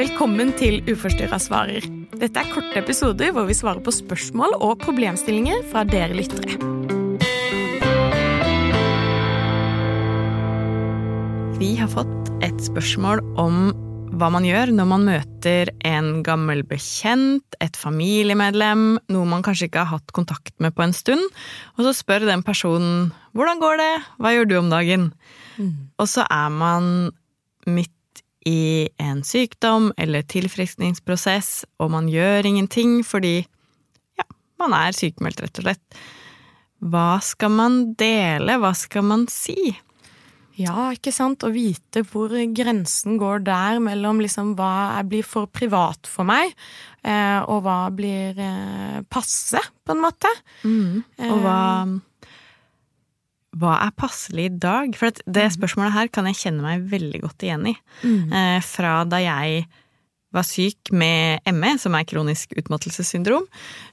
Velkommen 0.00 0.54
til 0.56 0.78
Uforstyrra 0.88 1.36
svarer. 1.36 1.84
Dette 2.16 2.40
er 2.40 2.48
korte 2.48 2.78
episoder 2.78 3.34
hvor 3.36 3.44
vi 3.44 3.52
svarer 3.58 3.82
på 3.84 3.92
spørsmål 3.92 4.54
og 4.56 4.78
problemstillinger 4.80 5.58
fra 5.68 5.82
dere 5.84 6.16
lyttere. 6.16 6.56
Vi 11.60 11.74
har 11.76 11.92
fått 11.92 12.32
et 12.46 12.64
spørsmål 12.64 13.20
om 13.42 13.74
hva 14.16 14.30
man 14.32 14.48
gjør 14.48 14.72
når 14.78 14.88
man 14.88 15.04
møter 15.10 15.74
en 15.84 16.24
gammel 16.24 16.64
bekjent, 16.70 17.60
et 17.60 17.76
familiemedlem, 17.76 18.96
noe 19.12 19.28
man 19.28 19.44
kanskje 19.44 19.68
ikke 19.68 19.84
har 19.84 19.98
hatt 20.00 20.16
kontakt 20.16 20.56
med 20.64 20.72
på 20.72 20.86
en 20.86 20.96
stund, 20.96 21.28
og 21.76 21.84
så 21.84 21.92
spør 22.00 22.24
den 22.24 22.46
personen 22.46 23.12
'hvordan 23.36 23.60
går 23.60 23.76
det', 23.84 24.04
'hva 24.16 24.32
gjør 24.32 24.48
du 24.48 24.58
om 24.64 24.72
dagen'? 24.72 25.12
Mm. 25.58 25.92
Og 25.98 26.08
så 26.08 26.24
er 26.24 26.48
man 26.48 27.10
midt 27.66 27.92
i 28.48 28.88
en 29.02 29.20
sykdom 29.26 29.90
eller 30.00 30.24
tilfriskningsprosess, 30.30 31.64
og 31.80 31.92
man 31.92 32.08
gjør 32.08 32.48
ingenting 32.48 33.00
fordi 33.06 33.40
ja, 34.18 34.26
man 34.62 34.76
er 34.76 34.96
sykemeldt, 34.96 35.42
rett 35.44 35.60
og 35.60 35.68
slett. 35.68 36.00
Hva 36.80 37.20
skal 37.24 37.52
man 37.52 37.80
dele, 38.00 38.56
hva 38.62 38.72
skal 38.76 39.04
man 39.04 39.26
si? 39.28 39.74
Ja, 40.60 40.90
ikke 40.92 41.12
sant. 41.12 41.44
Å 41.44 41.52
vite 41.52 42.02
hvor 42.08 42.32
grensen 42.56 43.16
går 43.20 43.44
der 43.46 43.80
mellom 43.82 44.20
liksom 44.20 44.54
hva 44.58 45.00
blir 45.08 45.24
for 45.24 45.48
privat 45.52 46.08
for 46.08 46.28
meg, 46.28 46.52
eh, 47.04 47.40
og 47.44 47.64
hva 47.64 47.80
blir 47.94 48.40
eh, 48.40 49.00
passe, 49.08 49.60
på 49.84 49.96
en 49.96 50.02
måte. 50.04 50.32
Mm. 50.64 51.02
Og 51.30 51.36
hva 51.44 51.60
hva 53.58 53.76
er 53.82 53.94
passelig 53.98 54.46
i 54.46 54.56
dag? 54.62 54.92
For 54.98 55.14
det 55.26 55.46
mm. 55.48 55.54
spørsmålet 55.56 55.94
her 55.96 56.10
kan 56.14 56.28
jeg 56.30 56.38
kjenne 56.38 56.64
meg 56.64 56.84
veldig 56.90 57.22
godt 57.24 57.46
igjen 57.46 57.70
i. 57.72 57.74
Mm. 58.04 58.34
Eh, 58.36 58.58
fra 58.66 59.00
da 59.08 59.18
jeg 59.22 59.64
var 60.30 60.46
syk 60.46 60.92
med 60.94 61.42
ME, 61.56 61.74
som 61.82 61.96
er 61.98 62.06
kronisk 62.06 62.54
utmattelsessyndrom, 62.60 63.48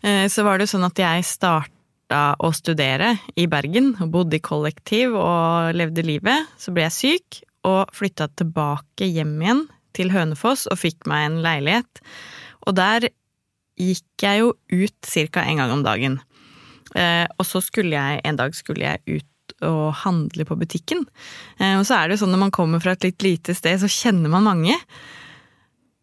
eh, 0.05 0.27
så 0.29 0.45
var 0.45 0.61
det 0.61 0.69
sånn 0.69 0.85
at 0.85 1.01
jeg 1.01 1.25
starta 1.25 2.21
å 2.37 2.51
studere 2.55 3.15
i 3.35 3.47
Bergen, 3.49 3.95
og 4.03 4.13
bodde 4.13 4.37
i 4.37 4.43
kollektiv 4.43 5.17
og 5.17 5.73
levde 5.75 6.05
livet. 6.05 6.53
Så 6.61 6.71
ble 6.75 6.85
jeg 6.85 6.97
syk, 6.97 7.41
og 7.67 7.89
flytta 7.97 8.29
tilbake 8.37 9.09
hjem 9.09 9.33
igjen 9.41 9.65
til 9.97 10.13
Hønefoss 10.13 10.67
og 10.69 10.79
fikk 10.79 11.07
meg 11.09 11.25
en 11.25 11.39
leilighet. 11.43 12.03
Og 12.69 12.77
der 12.77 13.09
gikk 13.77 14.23
jeg 14.23 14.43
jo 14.43 14.53
ut 14.53 15.09
ca. 15.33 15.43
en 15.43 15.59
gang 15.61 15.73
om 15.73 15.83
dagen. 15.83 16.19
Eh, 16.95 17.25
og 17.25 17.45
så 17.45 17.59
skulle 17.65 17.97
jeg 17.97 18.21
en 18.23 18.39
dag 18.39 18.55
skulle 18.55 18.85
jeg 18.85 19.17
ut 19.19 19.27
å 19.65 19.89
handle 20.03 20.45
på 20.45 20.57
butikken. 20.59 21.05
Eh, 21.57 21.77
og 21.79 21.85
så 21.87 21.97
er 21.97 22.07
det 22.07 22.17
jo 22.17 22.25
sånn 22.25 22.35
når 22.35 22.43
man 22.47 22.53
kommer 22.55 22.83
fra 22.83 22.93
et 22.93 23.07
litt 23.07 23.25
lite 23.25 23.55
sted, 23.57 23.79
så 23.81 23.89
kjenner 23.91 24.31
man 24.33 24.45
mange. 24.47 24.75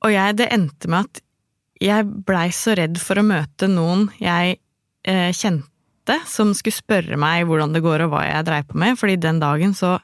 Og 0.04 0.12
jeg, 0.12 0.38
det 0.40 0.50
endte 0.54 0.90
med 0.90 1.06
at 1.06 1.22
jeg 1.84 2.06
blei 2.26 2.48
så 2.54 2.74
redd 2.78 2.98
for 3.02 3.20
å 3.20 3.26
møte 3.26 3.68
noen 3.70 4.08
jeg 4.22 4.58
eh, 5.08 5.30
kjente, 5.34 6.18
som 6.28 6.52
skulle 6.56 6.76
spørre 6.76 7.18
meg 7.20 7.46
hvordan 7.48 7.74
det 7.74 7.84
går 7.84 8.04
og 8.04 8.14
hva 8.14 8.24
jeg 8.26 8.46
dreiv 8.46 8.66
på 8.70 8.80
med, 8.80 8.98
fordi 9.00 9.16
den 9.20 9.40
dagen 9.42 9.72
så 9.76 9.96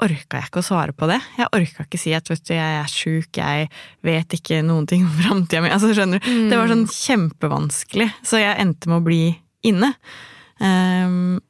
orka 0.00 0.40
jeg 0.40 0.48
ikke 0.48 0.62
å 0.62 0.64
svare 0.64 0.94
på 0.96 1.08
det. 1.10 1.18
Jeg 1.36 1.50
orka 1.56 1.84
ikke 1.84 2.00
si 2.00 2.14
at 2.16 2.28
vet 2.30 2.42
du, 2.48 2.54
jeg 2.56 2.78
er 2.80 2.90
sjuk, 2.90 3.36
jeg 3.36 3.68
vet 4.06 4.36
ikke 4.38 4.62
noen 4.64 4.88
ting 4.88 5.04
om 5.04 5.12
framtida 5.18 5.62
mi. 5.64 5.72
Altså, 5.74 5.92
skjønner 5.96 6.22
du? 6.22 6.28
Mm. 6.28 6.48
Det 6.50 6.60
var 6.60 6.72
sånn 6.72 6.88
kjempevanskelig, 6.94 8.08
så 8.26 8.40
jeg 8.40 8.58
endte 8.64 8.90
med 8.90 9.00
å 9.00 9.06
bli 9.06 9.22
inne. 9.68 9.92
Um, 10.60 11.40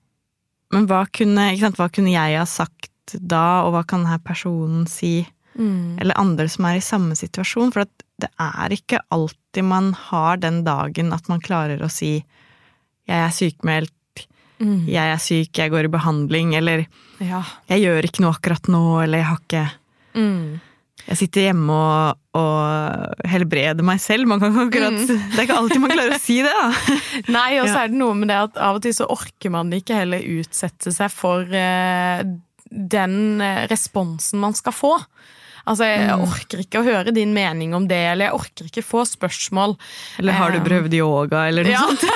men 0.70 0.86
hva 0.90 1.04
kunne, 1.10 1.50
hva 1.76 1.88
kunne, 1.92 2.12
jeg 2.12 2.38
ha 2.38 2.46
sagt 2.48 3.16
da, 3.18 3.66
og 3.66 3.74
hva 3.74 3.84
kan 3.88 4.04
denne 4.04 4.20
personen 4.22 4.86
si? 4.90 5.24
Mm. 5.58 5.98
Eller 6.00 6.18
andre 6.20 6.46
som 6.48 6.68
er 6.68 6.78
i 6.78 6.84
samme 6.84 7.16
situasjon. 7.18 7.72
For 7.74 7.88
det 8.22 8.30
er 8.38 8.74
ikke 8.76 9.02
alltid 9.10 9.66
man 9.66 9.92
har 9.98 10.38
den 10.42 10.62
dagen 10.66 11.10
at 11.16 11.26
man 11.32 11.42
klarer 11.42 11.82
å 11.82 11.90
si 11.90 12.20
'jeg 13.08 13.18
er 13.18 13.34
sykmeldt', 13.34 14.26
mm. 14.62 14.86
'jeg 14.86 15.06
er 15.10 15.18
syk, 15.18 15.58
jeg 15.58 15.70
går 15.70 15.84
i 15.88 15.94
behandling', 15.96 16.54
eller 16.54 16.86
ja. 17.18 17.42
'jeg 17.66 17.82
gjør 17.82 18.06
ikke 18.06 18.22
noe 18.22 18.34
akkurat 18.36 18.68
nå', 18.68 19.02
eller 19.02 19.18
'jeg 19.18 19.26
har 19.26 19.40
ikke 19.40 19.70
mm 20.14 20.69
jeg 21.06 21.18
sitter 21.22 21.48
hjemme 21.48 21.74
og, 21.74 22.20
og 22.38 23.24
helbreder 23.30 23.86
meg 23.86 24.02
selv. 24.02 24.30
Akkurat, 24.36 24.94
mm. 24.94 25.08
Det 25.08 25.38
er 25.38 25.46
ikke 25.46 25.58
alltid 25.62 25.82
man 25.82 25.94
klarer 25.94 26.14
å 26.16 26.20
si 26.22 26.38
det, 26.44 26.52
da. 26.54 26.98
Nei, 27.38 27.48
og 27.62 27.66
så 27.66 27.74
ja. 27.74 27.82
er 27.82 27.92
det 27.92 28.00
noe 28.02 28.18
med 28.18 28.30
det 28.30 28.38
at 28.44 28.60
av 28.60 28.78
og 28.78 28.84
til 28.84 28.94
så 28.96 29.08
orker 29.10 29.54
man 29.54 29.72
ikke 29.74 29.98
heller 30.02 30.24
utsette 30.38 30.94
seg 30.94 31.12
for 31.14 31.48
uh, 31.50 32.22
den 32.70 33.40
eh, 33.42 33.66
responsen 33.70 34.42
man 34.42 34.54
skal 34.54 34.74
få. 34.76 34.94
Altså, 35.68 35.84
Jeg 35.86 36.06
mm. 36.08 36.22
orker 36.24 36.62
ikke 36.62 36.80
å 36.80 36.86
høre 36.86 37.12
din 37.14 37.34
mening 37.36 37.74
om 37.76 37.86
det, 37.90 37.98
eller 38.12 38.30
jeg 38.30 38.38
orker 38.38 38.70
ikke 38.70 38.84
få 38.84 39.04
spørsmål. 39.08 39.76
Eller 40.22 40.38
har 40.38 40.54
du 40.54 40.60
eh, 40.60 40.64
prøvd 40.66 40.96
yoga, 40.96 41.44
eller 41.50 41.66
noe 41.66 41.74
ja. 41.74 41.84
sånt? 41.84 42.06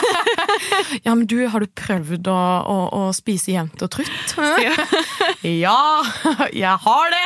ja, 1.07 1.13
men 1.13 1.27
du, 1.31 1.37
har 1.53 1.63
du 1.63 1.69
prøvd 1.69 2.31
å, 2.33 2.39
å, 2.73 2.79
å 2.99 3.03
spise 3.17 3.53
jevnt 3.55 3.85
og 3.85 3.93
trutt? 3.99 4.37
ja, 5.45 5.79
jeg 6.65 6.77
har 6.87 7.15
det! 7.15 7.25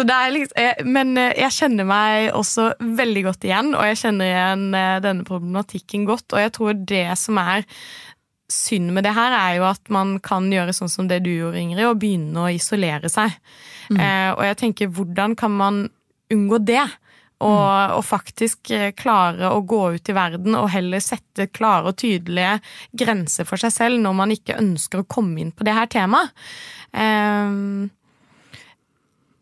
Er 0.00 0.32
liksom, 0.32 0.56
jeg, 0.56 0.86
men 0.88 1.16
eh, 1.20 1.34
jeg 1.42 1.56
kjenner 1.58 1.88
meg 1.88 2.30
også 2.38 2.70
veldig 2.80 3.26
godt 3.28 3.44
igjen, 3.48 3.74
og 3.76 3.84
jeg 3.90 4.00
kjenner 4.04 4.30
igjen 4.30 4.64
eh, 4.78 4.96
denne 5.04 5.26
problematikken 5.28 6.06
godt. 6.08 6.32
Og 6.32 6.40
jeg 6.40 6.54
tror 6.56 6.80
det 6.88 7.06
som 7.20 7.40
er 7.42 7.66
synd 8.52 8.92
med 8.92 9.06
det 9.06 9.14
her, 9.16 9.34
er 9.36 9.58
jo 9.58 9.68
at 9.68 9.92
man 9.92 10.16
kan 10.24 10.50
gjøre 10.52 10.74
sånn 10.76 10.90
som 10.92 11.08
det 11.10 11.22
du 11.24 11.30
gjorde, 11.32 11.60
Ingrid, 11.60 11.86
og 11.88 12.00
begynne 12.02 12.44
å 12.44 12.52
isolere 12.52 13.10
seg. 13.12 13.34
Mm. 13.92 14.00
Eh, 14.00 14.30
og 14.34 14.42
jeg 14.48 14.58
tenker, 14.64 14.92
hvordan 14.92 15.36
kan 15.38 15.54
man 15.56 15.86
unngå 16.32 16.60
det? 16.64 16.84
Og, 17.42 17.58
mm. 17.58 17.94
og, 17.96 18.04
faktisk 18.06 18.70
eh, 18.70 18.92
klare 18.94 19.50
å 19.50 19.64
gå 19.66 19.80
ut 19.96 20.10
i 20.12 20.14
verden 20.14 20.54
og 20.54 20.68
heller 20.70 21.02
sette 21.02 21.48
klare 21.50 21.90
og 21.90 21.98
tydelige 21.98 22.60
grenser 22.94 23.48
for 23.48 23.58
seg 23.58 23.74
selv 23.74 23.98
når 24.04 24.14
man 24.20 24.34
ikke 24.34 24.60
ønsker 24.60 25.02
å 25.02 25.08
komme 25.10 25.42
inn 25.42 25.50
på 25.50 25.66
det 25.66 25.74
her 25.74 25.90
temaet. 25.90 26.30
Um, 26.92 27.90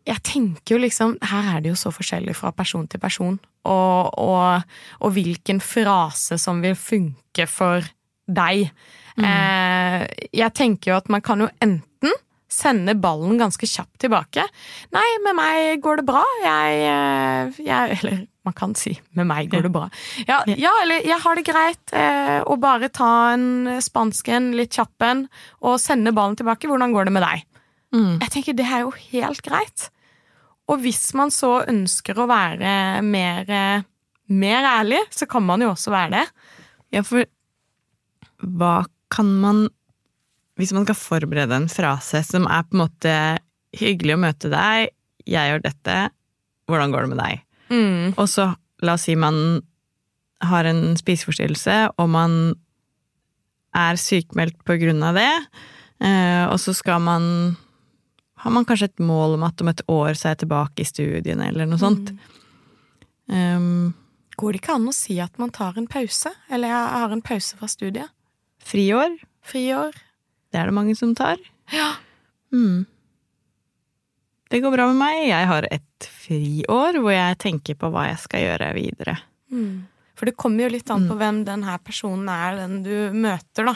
jeg 0.07 0.23
tenker 0.25 0.75
jo 0.75 0.81
liksom 0.81 1.17
Her 1.31 1.55
er 1.55 1.63
det 1.63 1.73
jo 1.73 1.79
så 1.79 1.91
forskjellig 1.93 2.35
fra 2.37 2.51
person 2.55 2.87
til 2.89 3.01
person, 3.01 3.37
og, 3.69 4.17
og, 4.17 4.63
og 4.99 5.13
hvilken 5.13 5.61
frase 5.61 6.39
som 6.41 6.63
vil 6.63 6.75
funke 6.79 7.45
for 7.49 7.85
deg. 8.31 8.71
Mm. 9.19 9.27
Eh, 9.27 10.27
jeg 10.41 10.57
tenker 10.57 10.93
jo 10.93 10.97
at 10.97 11.11
man 11.13 11.23
kan 11.25 11.43
jo 11.43 11.49
enten 11.61 12.15
sende 12.51 12.95
ballen 12.99 13.39
ganske 13.39 13.67
kjapt 13.67 14.01
tilbake. 14.03 14.43
'Nei, 14.91 15.07
med 15.23 15.37
meg 15.37 15.81
går 15.83 16.01
det 16.01 16.07
bra. 16.09 16.23
Jeg, 16.43 16.81
eh, 16.89 17.61
jeg 17.63 17.99
Eller 17.99 18.25
man 18.43 18.53
kan 18.53 18.75
si 18.75 18.99
'med 19.13 19.27
meg 19.27 19.49
går 19.51 19.63
det 19.63 19.71
bra'. 19.71 19.89
Ja, 20.27 20.43
ja 20.47 20.71
eller 20.81 20.99
'jeg 21.05 21.21
har 21.21 21.35
det 21.35 21.45
greit', 21.45 21.93
eh, 21.93 22.41
og 22.41 22.59
bare 22.59 22.89
ta 22.89 23.33
en 23.33 23.79
spansk 23.79 24.27
en, 24.29 24.51
litt 24.51 24.71
kjapp 24.71 25.01
en, 25.01 25.29
og 25.61 25.79
sende 25.79 26.11
ballen 26.11 26.35
tilbake. 26.35 26.67
Hvordan 26.67 26.91
går 26.91 27.05
det 27.05 27.13
med 27.13 27.23
deg? 27.23 27.45
Mm. 27.91 28.21
Jeg 28.21 28.31
tenker 28.33 28.55
det 28.57 28.67
er 28.67 28.85
jo 28.85 28.93
helt 29.11 29.41
greit. 29.45 29.89
Og 30.71 30.81
hvis 30.85 31.11
man 31.17 31.33
så 31.33 31.61
ønsker 31.67 32.19
å 32.19 32.29
være 32.29 33.01
mer, 33.03 33.51
mer 34.31 34.67
ærlig, 34.69 35.01
så 35.11 35.27
kan 35.29 35.43
man 35.43 35.63
jo 35.63 35.73
også 35.73 35.91
være 35.93 36.13
det. 36.15 36.25
Ja, 36.95 37.03
for 37.07 37.27
hva 38.41 38.81
kan 39.11 39.27
man 39.41 39.67
Hvis 40.59 40.73
man 40.75 40.83
skal 40.85 40.97
forberede 40.97 41.55
en 41.55 41.69
frase 41.71 42.19
som 42.27 42.43
er 42.45 42.65
på 42.67 42.75
en 42.75 42.81
måte 42.83 43.13
hyggelig 43.73 44.13
å 44.13 44.19
møte 44.21 44.49
deg, 44.51 44.91
jeg 45.25 45.49
gjør 45.49 45.63
dette, 45.63 45.95
hvordan 46.69 46.91
går 46.93 47.05
det 47.05 47.11
med 47.13 47.21
deg? 47.21 47.39
Mm. 47.71 48.11
Og 48.19 48.27
så, 48.29 48.49
la 48.83 48.93
oss 48.97 49.07
si 49.07 49.15
man 49.17 49.39
har 50.43 50.67
en 50.69 50.97
spiseforstyrrelse, 50.99 51.77
og 51.95 52.11
man 52.13 52.35
er 53.73 53.97
sykmeldt 53.97 54.59
på 54.67 54.75
grunn 54.83 55.01
av 55.07 55.17
det, 55.17 55.31
eh, 56.03 56.43
og 56.51 56.59
så 56.61 56.75
skal 56.77 57.01
man 57.07 57.25
har 58.41 58.53
man 58.53 58.65
kanskje 58.65 58.89
et 58.89 59.01
mål 59.05 59.37
om 59.37 59.43
at 59.45 59.61
om 59.61 59.69
et 59.69 59.83
år 59.91 60.15
så 60.17 60.27
er 60.27 60.35
jeg 60.35 60.43
tilbake 60.45 60.83
i 60.83 60.87
studiene, 60.89 61.49
eller 61.51 61.69
noe 61.69 61.81
sånt. 61.81 62.13
Mm. 62.13 62.29
Um, 63.31 63.89
Går 64.41 64.55
det 64.55 64.61
ikke 64.63 64.77
an 64.79 64.89
å 64.89 64.95
si 64.95 65.19
at 65.21 65.37
man 65.37 65.51
tar 65.53 65.77
en 65.77 65.89
pause? 65.91 66.31
Eller 66.49 66.71
jeg 66.71 66.87
har 67.03 67.13
en 67.13 67.21
pause 67.21 67.57
fra 67.59 67.69
studiet? 67.69 68.09
Friår. 68.65 69.19
Friår. 69.45 69.99
Det 70.51 70.59
er 70.59 70.69
det 70.69 70.75
mange 70.75 70.95
som 70.97 71.13
tar. 71.17 71.41
Ja. 71.73 71.93
Mm. 72.53 72.87
Det 74.51 74.59
går 74.63 74.73
bra 74.73 74.87
med 74.89 74.97
meg. 74.99 75.19
Jeg 75.29 75.47
har 75.47 75.67
et 75.71 76.09
friår 76.25 76.97
hvor 76.99 77.13
jeg 77.13 77.37
tenker 77.43 77.77
på 77.79 77.91
hva 77.93 78.09
jeg 78.09 78.19
skal 78.23 78.45
gjøre 78.47 78.71
videre. 78.75 79.15
Mm. 79.53 79.85
For 80.21 80.29
det 80.29 80.37
kommer 80.37 80.67
jo 80.67 80.73
litt 80.75 80.89
an 80.93 81.07
på 81.09 81.15
mm. 81.15 81.17
hvem 81.17 81.37
denne 81.47 81.75
personen 81.81 82.27
er, 82.29 82.59
den 82.59 82.83
du 82.85 82.93
møter, 83.17 83.65
da. 83.65 83.73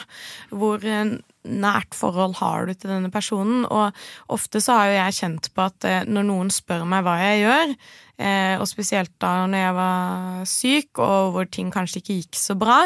Hvor 0.54 0.84
nært 0.86 1.96
forhold 1.98 2.36
har 2.38 2.68
du 2.68 2.74
til 2.74 2.92
denne 2.92 3.10
personen? 3.10 3.64
Og 3.66 3.96
ofte 4.30 4.62
så 4.62 4.76
har 4.78 4.90
jo 4.92 4.98
jeg 5.00 5.16
kjent 5.18 5.48
på 5.50 5.64
at 5.64 5.86
eh, 5.90 6.04
når 6.06 6.28
noen 6.28 6.52
spør 6.54 6.84
meg 6.86 7.02
hva 7.02 7.16
jeg 7.18 7.40
gjør, 7.42 7.74
eh, 8.22 8.54
og 8.60 8.70
spesielt 8.70 9.10
da 9.22 9.32
når 9.50 9.64
jeg 9.64 9.76
var 9.80 10.46
syk 10.52 11.02
og 11.02 11.34
hvor 11.34 11.50
ting 11.50 11.74
kanskje 11.74 12.04
ikke 12.04 12.20
gikk 12.20 12.38
så 12.38 12.54
bra, 12.62 12.78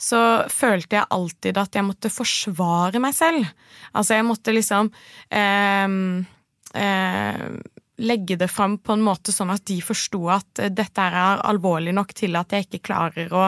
så 0.00 0.20
følte 0.50 0.98
jeg 0.98 1.12
alltid 1.14 1.62
at 1.62 1.78
jeg 1.78 1.86
måtte 1.86 2.10
forsvare 2.10 2.98
meg 3.06 3.14
selv. 3.14 3.46
Altså, 3.94 4.16
jeg 4.18 4.26
måtte 4.26 4.56
liksom 4.56 4.90
eh, 5.30 6.26
eh, 6.74 7.46
legge 8.00 8.38
det 8.40 8.50
fram 8.50 8.78
på 8.80 8.96
en 8.96 9.04
måte 9.04 9.32
sånn 9.34 9.52
at 9.54 9.64
de 9.68 9.78
forsto 9.84 10.24
at 10.32 10.62
eh, 10.62 10.72
dette 10.72 11.06
er 11.06 11.44
alvorlig 11.46 11.94
nok 11.96 12.14
til 12.16 12.38
at 12.40 12.54
jeg 12.54 12.68
ikke 12.68 12.84
klarer 12.90 13.32
å, 13.36 13.46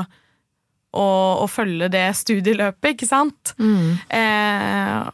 å, 0.93 1.07
å 1.43 1.49
følge 1.51 1.91
det 1.93 2.07
studieløpet, 2.21 2.95
ikke 2.95 3.09
sant? 3.09 3.55
Mm. 3.59 3.99
Eh, 4.19 5.11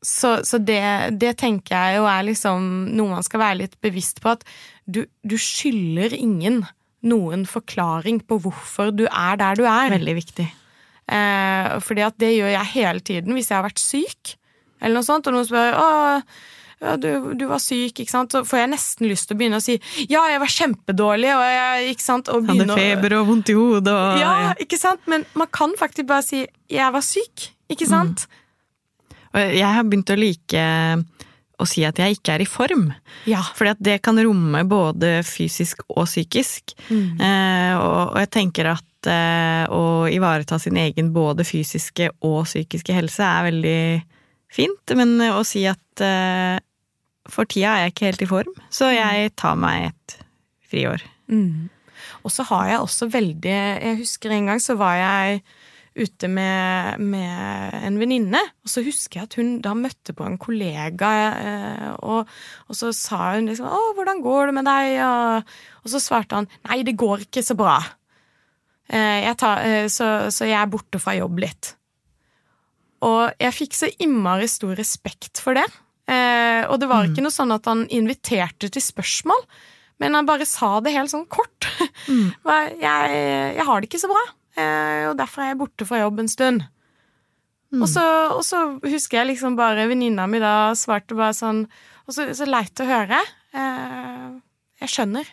så, 0.00 0.38
så 0.48 0.60
det, 0.64 0.82
det, 1.20 1.34
tenker 1.42 1.76
jeg 1.76 2.00
jo 2.00 2.06
er 2.08 2.24
liksom 2.24 2.68
noe 2.96 3.18
man 3.18 3.26
skal 3.26 3.42
være 3.42 3.60
litt 3.62 3.80
bevisst 3.84 4.22
på, 4.24 4.32
at 4.32 4.46
du, 4.88 5.04
du 5.22 5.36
skylder 5.36 6.16
ingen 6.16 6.62
noen 7.06 7.46
forklaring 7.48 8.20
på 8.28 8.40
hvorfor 8.44 8.92
du 8.92 9.06
er 9.08 9.38
der 9.40 9.60
du 9.60 9.64
er. 9.66 9.92
Veldig 9.92 10.16
viktig. 10.18 10.46
Eh, 11.10 11.76
fordi 11.84 12.04
at 12.06 12.16
det 12.22 12.34
gjør 12.36 12.52
jeg 12.54 12.72
hele 12.74 13.04
tiden 13.04 13.36
hvis 13.36 13.50
jeg 13.50 13.58
har 13.58 13.66
vært 13.66 13.82
syk, 13.82 14.34
eller 14.80 15.00
noe 15.00 15.06
sånt, 15.06 15.28
og 15.28 15.36
noen 15.36 15.48
spør 15.48 15.76
å, 15.76 15.88
ja, 16.80 16.96
du, 16.96 17.34
du, 17.36 17.44
var 17.50 17.60
syk, 17.60 17.98
ikke 18.00 18.12
sant, 18.12 18.32
så 18.32 18.40
får 18.48 18.62
jeg 18.62 18.72
nesten 18.72 19.08
lyst 19.10 19.28
til 19.28 19.36
å 19.36 19.40
begynne 19.40 19.60
å 19.60 19.64
si 19.64 19.76
ja, 20.08 20.22
jeg 20.32 20.40
var 20.40 20.52
kjempedårlig, 20.54 21.30
og 21.36 21.42
jeg 21.44 21.94
ikke 21.94 22.06
sant, 22.06 22.30
og 22.32 22.48
Hadde 22.48 22.68
feber 22.72 23.16
og 23.18 23.26
vondt 23.28 23.52
i 23.52 23.56
hodet 23.58 23.92
og 23.92 24.20
ja, 24.22 24.34
ikke 24.64 24.80
sant, 24.80 25.02
men 25.10 25.26
man 25.36 25.50
kan 25.52 25.76
faktisk 25.76 26.08
bare 26.08 26.24
si 26.24 26.44
jeg 26.70 26.94
var 26.96 27.04
syk, 27.04 27.50
ikke 27.68 27.88
mm. 27.88 27.92
sant? 27.92 28.24
Mm. 28.30 28.36
Og 29.30 29.56
jeg 29.60 29.74
har 29.76 29.86
begynt 29.86 30.10
å 30.10 30.18
like 30.18 30.68
å 31.60 31.66
si 31.68 31.82
at 31.86 31.98
jeg 32.00 32.16
ikke 32.16 32.36
er 32.36 32.44
i 32.44 32.48
form. 32.48 32.86
Ja. 33.28 33.42
Fordi 33.56 33.74
at 33.74 33.82
det 33.84 33.98
kan 34.04 34.18
romme 34.20 34.62
både 34.68 35.20
fysisk 35.26 35.84
og 35.88 36.06
psykisk. 36.08 36.74
Mm. 36.88 37.20
Eh, 37.20 37.74
og, 37.76 38.14
og, 38.14 38.16
jeg 38.22 38.32
tenker 38.36 38.70
at 38.72 39.10
eh, 39.10 39.64
å 39.68 40.08
ivareta 40.10 40.58
sin 40.62 40.80
egen 40.80 41.12
både 41.14 41.46
fysiske 41.48 42.10
og 42.26 42.42
psykiske 42.48 42.96
helse 42.96 43.26
er 43.26 43.48
veldig 43.50 43.82
fint. 44.50 44.96
Men 44.98 45.18
å 45.30 45.44
si 45.46 45.66
at 45.68 46.04
eh, 46.04 46.56
for 47.32 47.48
tida 47.48 47.74
er 47.74 47.86
jeg 47.86 47.94
ikke 47.94 48.08
helt 48.10 48.24
i 48.24 48.30
form, 48.30 48.54
så 48.72 48.90
jeg 48.94 49.32
tar 49.40 49.58
meg 49.60 49.90
et 49.90 50.16
friår. 50.70 51.04
Mm. 51.30 51.70
Og 52.26 52.34
så 52.34 52.44
har 52.48 52.66
jeg 52.66 52.82
også 52.82 53.06
veldig 53.12 53.52
Jeg 53.54 53.98
husker 54.00 54.32
en 54.34 54.48
gang 54.50 54.62
så 54.62 54.74
var 54.78 54.96
jeg 54.98 55.42
ute 55.98 56.28
med, 56.30 57.00
med 57.02 57.74
en 57.82 57.96
venninne, 57.98 58.40
og 58.62 58.70
så 58.70 58.82
husker 58.86 59.20
jeg 59.20 59.26
at 59.26 59.36
hun 59.40 59.56
da 59.64 59.72
møtte 59.74 60.14
på 60.16 60.24
en 60.24 60.38
kollega, 60.40 61.10
eh, 61.34 61.88
og, 62.06 62.30
og, 62.68 62.76
så 62.78 62.92
sa 62.94 63.34
hun 63.34 63.50
liksom 63.50 63.66
'Å, 63.66 63.80
hvordan 63.98 64.22
går 64.22 64.46
det 64.46 64.54
med 64.54 64.68
deg?' 64.70 65.00
Og, 65.02 65.50
og 65.82 65.90
så 65.90 66.00
svarte 66.00 66.38
han 66.38 66.48
'Nei, 66.68 66.82
det 66.86 66.96
går 66.96 67.26
ikke 67.26 67.42
så 67.42 67.58
bra'. 67.58 67.82
Eh, 68.90 69.18
jeg 69.26 69.36
tar, 69.42 69.66
eh, 69.66 69.88
så, 69.90 70.30
så 70.30 70.46
jeg 70.46 70.58
er 70.62 70.70
borte 70.70 71.02
fra 71.02 71.18
jobb 71.18 71.42
litt. 71.42 71.74
Og 73.02 73.32
jeg 73.40 73.56
fikk 73.56 73.74
så 73.74 73.90
innmari 73.98 74.48
stor 74.50 74.74
respekt 74.78 75.40
for 75.42 75.58
det. 75.58 75.66
Eh, 76.10 76.64
og 76.66 76.80
det 76.82 76.88
var 76.90 77.04
mm. 77.04 77.12
ikke 77.12 77.24
noe 77.24 77.34
sånn 77.34 77.54
at 77.54 77.68
han 77.70 77.84
inviterte 77.94 78.70
til 78.72 78.82
spørsmål, 78.82 79.44
men 80.02 80.16
han 80.16 80.28
bare 80.28 80.48
sa 80.48 80.78
det 80.82 80.94
helt 80.96 81.12
sånn 81.12 81.28
kort. 81.30 81.68
Mm. 82.08 82.32
jeg, 82.86 83.22
jeg, 83.56 83.66
har 83.68 83.80
det 83.80 83.90
ikke 83.90 84.02
så 84.02 84.10
bra, 84.10 84.26
eh, 84.58 85.08
og 85.10 85.16
derfor 85.20 85.44
er 85.44 85.52
jeg 85.52 85.60
borte 85.62 85.88
fra 85.88 86.02
jobb 86.02 86.22
en 86.24 86.32
stund. 86.32 86.68
Mm. 87.70 87.84
Og, 87.84 87.88
så, 87.92 88.04
og, 88.34 88.42
så, 88.42 88.64
husker 88.82 89.20
jeg 89.20 89.32
liksom 89.36 89.54
bare 89.58 89.86
venninna 89.86 90.24
mi 90.26 90.40
da 90.42 90.72
svarte 90.74 91.14
bare 91.14 91.36
sånn 91.38 91.60
Og 92.08 92.16
så, 92.16 92.24
så 92.34 92.48
leit 92.48 92.80
å 92.82 92.86
høre. 92.88 93.20
Eh, 93.54 94.24
jeg 94.82 94.90
skjønner. 94.90 95.28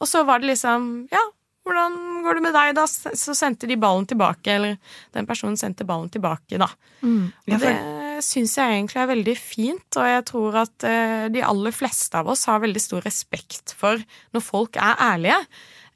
Og 0.00 0.08
så 0.08 0.22
var 0.24 0.40
det 0.40 0.54
liksom 0.54 0.86
Ja, 1.12 1.20
hvordan 1.68 1.98
går 2.24 2.38
det 2.38 2.44
med 2.46 2.56
deg, 2.56 2.72
da? 2.78 2.86
Så 2.88 3.36
sendte 3.36 3.68
de 3.68 3.76
ballen 3.76 4.08
tilbake, 4.08 4.54
eller 4.54 4.78
den 5.12 5.28
personen 5.28 5.60
sendte 5.60 5.84
ballen 5.84 6.08
tilbake, 6.08 6.56
da. 6.56 6.70
Mm. 7.02 7.26
Og 7.28 7.60
det 7.60 7.74
syns 8.24 8.56
jeg 8.58 8.74
egentlig 8.74 9.00
er 9.02 9.10
veldig 9.10 9.34
fint, 9.38 9.88
og 9.98 10.06
jeg 10.08 10.24
tror 10.30 10.60
at 10.64 10.86
eh, 10.86 11.26
de 11.32 11.42
aller 11.44 11.74
fleste 11.74 12.18
av 12.20 12.30
oss 12.32 12.46
har 12.50 12.62
veldig 12.62 12.82
stor 12.82 13.04
respekt 13.06 13.74
for 13.78 14.00
når 14.34 14.44
folk 14.44 14.78
er 14.80 15.02
ærlige. 15.08 15.38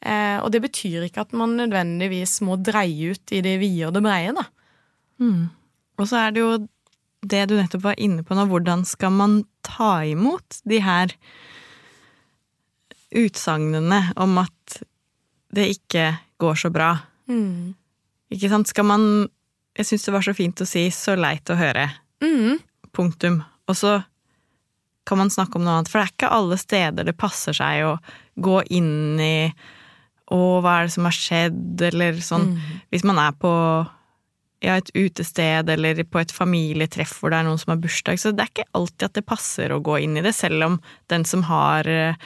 Eh, 0.02 0.38
og 0.42 0.50
det 0.54 0.62
betyr 0.64 1.06
ikke 1.06 1.22
at 1.26 1.34
man 1.36 1.56
nødvendigvis 1.60 2.40
må 2.46 2.58
dreie 2.58 3.14
ut 3.14 3.34
i 3.34 3.42
det 3.44 3.56
vide 3.62 3.88
og 3.88 3.96
det 3.96 4.04
breie, 4.04 4.34
da. 4.34 4.46
Mm. 5.22 5.50
Og 6.00 6.08
så 6.10 6.24
er 6.24 6.34
det 6.34 6.42
jo 6.42 6.54
det 7.22 7.44
du 7.50 7.54
nettopp 7.54 7.84
var 7.84 8.00
inne 8.02 8.24
på 8.26 8.34
nå, 8.34 8.48
hvordan 8.50 8.82
skal 8.88 9.14
man 9.14 9.42
ta 9.62 10.00
imot 10.08 10.58
de 10.68 10.80
her 10.82 11.14
utsagnene 13.14 14.00
om 14.20 14.40
at 14.42 14.82
det 15.54 15.68
ikke 15.76 16.08
går 16.42 16.58
så 16.58 16.72
bra? 16.74 16.96
Mm. 17.30 17.76
Ikke 18.32 18.50
sant? 18.50 18.70
Skal 18.72 18.88
man 18.88 19.06
Jeg 19.72 19.88
syns 19.88 20.02
det 20.04 20.12
var 20.12 20.24
så 20.24 20.34
fint 20.36 20.60
å 20.60 20.66
si 20.68 20.90
'så 20.92 21.14
leit 21.16 21.48
å 21.48 21.56
høre'. 21.56 21.88
Mm. 22.22 22.58
Punktum. 22.94 23.42
Og 23.68 23.78
så 23.78 24.00
kan 25.08 25.18
man 25.18 25.32
snakke 25.34 25.58
om 25.58 25.64
noe 25.66 25.80
annet, 25.80 25.90
for 25.90 25.98
det 25.98 26.06
er 26.06 26.14
ikke 26.14 26.34
alle 26.36 26.58
steder 26.60 27.06
det 27.08 27.18
passer 27.18 27.56
seg 27.56 27.86
å 27.88 27.96
gå 28.42 28.60
inn 28.74 29.18
i 29.22 29.36
Å, 30.32 30.36
hva 30.64 30.78
er 30.78 30.86
det 30.86 30.94
som 30.94 31.04
har 31.04 31.12
skjedd, 31.12 31.82
eller 31.90 32.20
sånn. 32.24 32.54
Mm. 32.54 32.76
Hvis 32.94 33.02
man 33.04 33.18
er 33.20 33.34
på 33.36 33.50
ja, 34.62 34.78
et 34.78 34.92
utested 34.94 35.68
eller 35.74 35.98
på 36.08 36.22
et 36.22 36.32
familietreff 36.32 37.18
hvor 37.18 37.32
det 37.32 37.40
er 37.42 37.48
noen 37.48 37.60
som 37.60 37.74
har 37.74 37.82
bursdag, 37.82 38.20
så 38.22 38.32
det 38.32 38.46
er 38.46 38.52
ikke 38.52 38.70
alltid 38.78 39.08
at 39.08 39.18
det 39.18 39.26
passer 39.28 39.74
å 39.74 39.82
gå 39.84 39.98
inn 40.06 40.16
i 40.16 40.22
det, 40.24 40.32
selv 40.38 40.68
om 40.68 40.78
den 41.12 41.26
som 41.28 41.42
har 41.50 41.90
eh, 41.90 42.16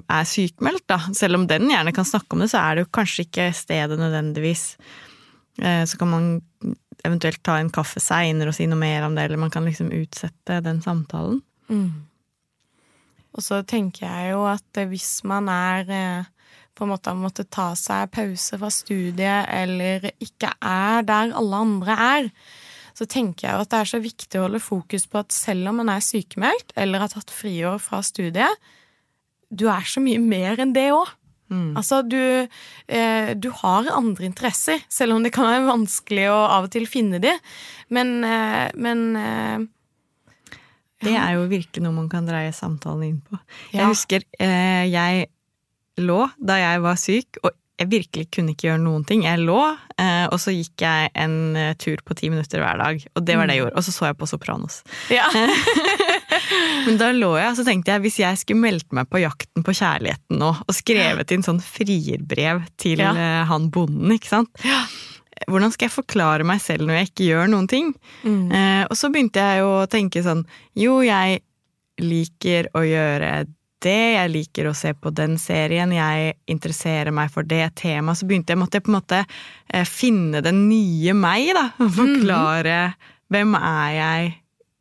er 0.00 0.26
sykmeldt, 0.32 0.86
da. 0.90 0.98
Selv 1.14 1.38
om 1.38 1.46
den 1.50 1.70
gjerne 1.70 1.94
kan 1.94 2.08
snakke 2.08 2.34
om 2.34 2.42
det, 2.42 2.50
så 2.50 2.64
er 2.64 2.74
det 2.74 2.86
jo 2.86 2.92
kanskje 2.98 3.28
ikke 3.28 3.50
stedet 3.54 4.00
nødvendigvis. 4.00 4.64
Eh, 5.60 5.84
så 5.86 6.00
kan 6.00 6.10
man 6.10 6.30
eventuelt 7.04 7.42
ta 7.46 7.58
en 7.60 7.72
kaffe 7.72 8.02
seinere 8.02 8.52
og 8.52 8.56
si 8.56 8.66
noe 8.70 8.80
mer 8.80 9.06
om 9.06 9.16
det, 9.16 9.26
eller 9.26 9.40
man 9.40 9.52
kan 9.52 9.66
liksom 9.68 9.92
utsette 9.96 10.60
den 10.64 10.82
samtalen. 10.84 11.40
Mm. 11.70 12.06
Og 13.36 13.44
så 13.46 13.60
tenker 13.62 14.06
jeg 14.06 14.32
jo 14.34 14.44
at 14.50 14.82
hvis 14.90 15.20
man 15.28 15.48
er 15.52 15.92
eh, 15.94 16.30
på 16.74 16.86
en 16.86 16.92
måte 16.94 17.12
har 17.12 17.20
måttet 17.20 17.50
ta 17.52 17.70
seg 17.78 18.10
pause 18.14 18.58
fra 18.58 18.70
studiet, 18.72 19.46
eller 19.52 20.10
ikke 20.18 20.52
er 20.64 21.06
der 21.06 21.34
alle 21.36 21.62
andre 21.66 21.96
er, 22.06 22.28
så 22.96 23.06
tenker 23.08 23.46
jeg 23.46 23.62
at 23.62 23.70
det 23.72 23.78
er 23.80 23.90
så 23.92 24.00
viktig 24.02 24.40
å 24.40 24.46
holde 24.48 24.62
fokus 24.62 25.06
på 25.08 25.22
at 25.22 25.32
selv 25.32 25.70
om 25.70 25.80
man 25.80 25.92
er 25.92 26.04
sykemeldt 26.04 26.74
eller 26.80 27.04
har 27.04 27.12
tatt 27.12 27.32
friår 27.32 27.78
fra 27.82 28.02
studiet, 28.04 28.70
du 29.50 29.66
er 29.70 29.86
så 29.88 30.02
mye 30.02 30.20
mer 30.22 30.60
enn 30.62 30.74
det 30.74 30.90
òg. 30.94 31.08
Mm. 31.50 31.74
Altså, 31.78 32.00
du, 32.06 32.46
eh, 32.86 33.32
du, 33.34 33.50
har 33.62 33.90
andre 33.90 34.28
interesser, 34.28 34.84
selv 34.88 35.16
om 35.16 35.24
det 35.26 35.32
kan 35.34 35.48
være 35.50 35.66
vanskelig 35.66 36.28
å 36.30 36.38
av 36.46 36.68
og 36.68 36.72
til 36.74 36.86
finne 36.90 37.18
de. 37.22 37.34
Men, 37.90 38.20
eh, 38.24 38.70
men 38.78 39.04
eh, 39.18 39.66
Det 41.00 41.16
er 41.16 41.34
jo 41.38 41.48
virkelig 41.50 41.82
noe 41.82 41.96
man 41.96 42.10
kan 42.12 42.28
dreie 42.28 42.52
samtalen 42.54 43.06
inn 43.08 43.20
på. 43.24 43.38
Ja. 43.72 43.82
Jeg 43.82 43.92
husker 43.94 44.26
eh, 44.38 44.86
jeg 44.92 45.26
lå 46.00 46.22
da 46.38 46.60
jeg 46.60 46.84
var 46.84 47.00
syk, 47.00 47.40
og 47.42 47.56
jeg 47.80 47.88
virkelig 47.88 48.26
kunne 48.34 48.52
ikke 48.52 48.68
gjøre 48.68 48.82
noen 48.82 49.04
ting. 49.08 49.24
Jeg 49.24 49.40
lå, 49.40 49.58
eh, 50.00 50.26
og 50.28 50.36
så 50.42 50.52
gikk 50.52 50.84
jeg 50.84 51.10
en 51.18 51.56
eh, 51.56 51.72
tur 51.80 52.02
på 52.04 52.16
ti 52.18 52.28
minutter 52.32 52.60
hver 52.60 52.80
dag. 52.80 53.04
Og 53.16 53.24
det 53.24 53.36
var 53.38 53.48
det 53.48 53.56
jeg 53.56 53.62
mm. 53.62 53.64
gjorde. 53.64 53.76
Og 53.80 53.86
så 53.86 53.94
så 53.94 54.08
jeg 54.10 54.18
på 54.20 54.28
Sopranos. 54.28 54.80
Ja. 55.12 55.28
Men 56.86 56.98
da 57.00 57.10
lå 57.14 57.30
jeg, 57.38 57.52
og 57.52 57.56
så 57.58 57.64
tenkte 57.66 57.94
jeg 57.94 58.04
hvis 58.04 58.18
jeg 58.20 58.40
skulle 58.40 58.64
meldt 58.66 58.90
meg 58.96 59.08
på 59.10 59.22
Jakten 59.22 59.64
på 59.64 59.74
kjærligheten 59.76 60.40
nå, 60.40 60.50
og 60.60 60.76
skrevet 60.76 61.32
inn 61.32 61.46
sånn 61.46 61.62
frierbrev 61.64 62.66
til 62.80 63.00
ja. 63.00 63.14
Eh, 63.14 63.44
han 63.48 63.70
bonden, 63.72 64.12
ikke 64.16 64.32
sant. 64.34 64.66
Hvordan 65.48 65.72
skal 65.72 65.88
jeg 65.88 65.94
forklare 65.94 66.44
meg 66.44 66.60
selv 66.60 66.84
når 66.84 67.00
jeg 67.00 67.10
ikke 67.10 67.28
gjør 67.30 67.52
noen 67.54 67.70
ting? 67.70 67.94
Mm. 68.26 68.50
Eh, 68.52 68.82
og 68.90 68.98
så 68.98 69.08
begynte 69.12 69.40
jeg 69.40 69.64
å 69.64 69.86
tenke 69.88 70.20
sånn 70.26 70.44
Jo, 70.76 70.98
jeg 71.06 71.40
liker 72.00 72.68
å 72.76 72.84
gjøre 72.84 73.32
det, 73.84 74.00
jeg 74.16 74.32
liker 74.32 74.68
å 74.70 74.76
se 74.76 74.92
på 74.94 75.12
den 75.14 75.36
serien, 75.40 75.92
jeg 75.94 76.34
interesserer 76.50 77.12
meg 77.14 77.32
for 77.32 77.46
det 77.46 77.64
temaet. 77.80 78.20
Så 78.20 78.28
begynte 78.28 78.54
jeg, 78.54 78.60
måtte 78.60 78.78
jeg 78.78 78.86
på 78.86 78.92
en 78.92 78.98
måte 78.98 79.20
eh, 79.24 79.86
finne 79.88 80.42
den 80.44 80.66
nye 80.68 81.16
meg, 81.16 81.52
da. 81.56 81.66
Forklare 82.00 82.78
mm. 82.92 83.10
hvem 83.34 83.58
er 83.60 83.90
jeg 83.96 84.32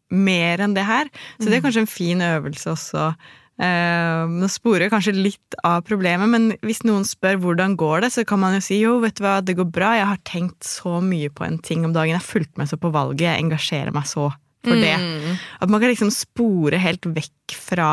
mer 0.09 0.65
enn 0.65 0.73
det 0.77 0.87
her. 0.87 1.11
Så 1.37 1.47
det 1.47 1.59
er 1.59 1.61
mm. 1.61 1.67
kanskje 1.67 1.85
en 1.85 1.93
fin 1.93 2.25
øvelse 2.25 2.73
også. 2.73 3.11
Uh, 3.59 4.23
nå 4.39 4.47
sporer 4.47 4.85
jeg 4.85 4.91
kanskje 4.93 5.13
litt 5.17 5.55
av 5.67 5.81
problemet, 5.83 6.31
men 6.31 6.45
hvis 6.63 6.79
noen 6.87 7.03
spør 7.03 7.41
hvordan 7.43 7.73
går 7.79 8.05
det, 8.05 8.13
så 8.15 8.23
kan 8.27 8.39
man 8.39 8.55
jo 8.55 8.61
si 8.63 8.77
jo, 8.79 8.93
vet 9.03 9.17
du 9.17 9.25
hva, 9.25 9.41
det 9.43 9.57
går 9.59 9.67
bra, 9.67 9.89
jeg 9.99 10.07
har 10.07 10.21
tenkt 10.23 10.63
så 10.63 11.01
mye 11.03 11.27
på 11.27 11.43
en 11.43 11.57
ting 11.59 11.83
om 11.83 11.91
dagen, 11.91 12.13
jeg 12.13 12.21
har 12.21 12.23
fulgt 12.23 12.55
med 12.55 12.71
så 12.71 12.79
på 12.79 12.93
valget, 12.95 13.25
jeg 13.27 13.43
engasjerer 13.43 13.91
meg 13.91 14.07
så 14.07 14.29
for 14.63 14.79
det. 14.79 14.95
Mm. 14.95 15.35
At 15.59 15.71
man 15.71 15.83
kan 15.83 15.91
liksom 15.91 16.11
spore 16.13 16.79
helt 16.79 17.07
vekk 17.15 17.55
fra 17.59 17.91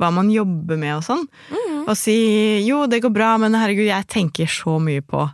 hva 0.00 0.12
man 0.14 0.30
jobber 0.32 0.80
med 0.80 0.96
og 0.98 1.04
sånn, 1.06 1.26
mm. 1.52 1.82
og 1.84 1.92
si 1.98 2.16
jo, 2.66 2.86
det 2.90 3.02
går 3.04 3.12
bra, 3.14 3.34
men 3.42 3.58
herregud, 3.58 3.88
jeg 3.88 4.08
tenker 4.10 4.50
så 4.50 4.78
mye 4.82 5.04
på 5.04 5.26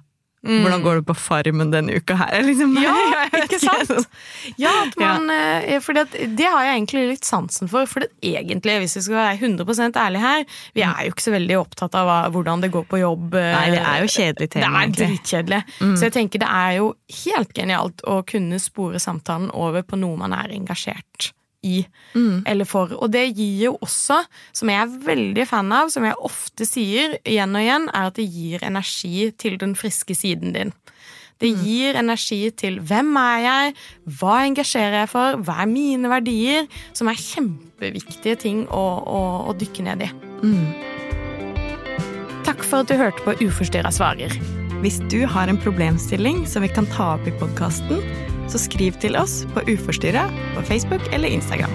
Mm. 0.47 0.63
Hvordan 0.63 0.83
går 0.83 0.95
det 1.01 1.05
på 1.09 1.15
Farmen 1.19 1.71
denne 1.73 1.97
uka 1.99 2.17
her? 2.21 2.43
Liksom, 2.47 2.77
ja, 2.79 2.95
ikke 3.43 3.59
sant? 3.59 4.07
Ja, 4.61 4.73
man, 5.01 5.31
ja. 5.31 5.63
Eh, 5.63 5.81
for 5.83 5.97
det, 5.97 6.07
det, 6.39 6.47
har 6.47 6.69
jeg 6.69 6.77
egentlig 6.77 7.05
litt 7.11 7.27
sansen 7.27 7.71
for. 7.71 7.89
For 7.91 8.05
det, 8.05 8.13
egentlig, 8.23 8.79
hvis 8.85 8.97
vi 8.99 9.05
skal 9.09 9.19
være 9.19 9.39
100% 9.41 9.99
ærlige 10.03 10.23
her, 10.23 10.45
vi 10.77 10.85
er 10.87 11.07
jo 11.07 11.15
ikke 11.15 11.27
så 11.27 11.35
veldig 11.35 11.59
opptatt 11.59 11.99
av 11.99 12.11
hva, 12.11 12.19
hvordan 12.35 12.63
det 12.63 12.71
går 12.75 12.87
på 12.91 13.01
jobb. 13.03 13.35
Nei, 13.35 13.65
det 13.75 13.83
er 13.83 14.05
jo 14.05 14.13
kjedelig 14.13 14.51
tema. 14.55 14.85
Det 14.85 14.85
er 14.85 14.95
dritkjedelig. 15.01 15.63
Mm. 15.81 15.97
Så 15.97 16.09
jeg 16.09 16.17
tenker 16.21 16.45
det 16.45 16.53
er 16.61 16.77
jo 16.79 16.93
helt 17.25 17.57
genialt 17.57 18.07
å 18.07 18.21
kunne 18.29 18.63
spore 18.63 19.03
samtalen 19.03 19.51
over 19.57 19.87
på 19.87 19.99
noe 19.99 20.21
man 20.21 20.37
er 20.37 20.55
engasjert 20.55 21.33
i 21.67 21.77
eller 22.49 22.69
for. 22.69 22.95
Og 22.97 23.11
det 23.13 23.27
gir 23.37 23.67
jo 23.67 23.75
også, 23.85 24.23
som 24.57 24.73
jeg 24.73 24.81
er 24.81 24.97
veldig 25.11 25.47
fan 25.51 25.73
av, 25.75 25.91
som 25.93 26.07
jeg 26.07 26.17
ofte 26.25 26.67
sier 26.69 27.19
igjen 27.25 27.57
og 27.57 27.65
igjen, 27.65 27.89
er 27.93 28.11
at 28.11 28.19
det 28.19 28.29
gir 28.31 28.65
energi 28.67 29.31
til 29.37 29.59
den 29.61 29.77
friske 29.79 30.17
siden 30.17 30.55
din. 30.57 30.73
Det 31.37 31.51
gir 31.61 31.99
energi 32.01 32.49
til 32.57 32.79
hvem 32.81 33.11
er 33.21 33.41
jeg, 33.45 33.73
hva 34.19 34.39
engasjerer 34.47 35.03
jeg 35.03 35.11
for, 35.13 35.41
hva 35.45 35.59
er 35.67 35.69
mine 35.69 36.09
verdier, 36.09 36.69
som 36.97 37.11
er 37.13 37.21
kjempeviktige 37.21 38.39
ting 38.41 38.63
å, 38.73 38.85
å, 39.05 39.21
å 39.51 39.57
dykke 39.61 39.85
ned 39.85 40.07
i. 40.07 40.13
Takk 42.47 42.65
for 42.65 42.81
at 42.81 42.89
du 42.89 42.97
hørte 42.97 43.21
på 43.27 43.37
Uforstyrra 43.45 43.93
svarer. 43.93 44.33
Hvis 44.81 44.97
du 45.13 45.27
har 45.29 45.51
en 45.51 45.61
problemstilling 45.61 46.45
som 46.49 46.65
vi 46.65 46.73
kan 46.73 46.89
ta 46.95 47.17
opp 47.19 47.29
i 47.29 47.35
podkasten, 47.37 48.01
så 48.53 48.61
skriv 48.63 48.99
til 49.03 49.17
oss 49.19 49.45
på 49.55 49.65
Uforstyrra 49.73 50.29
på 50.57 50.67
Facebook 50.69 51.03
eller 51.13 51.29
Instagram. 51.29 51.73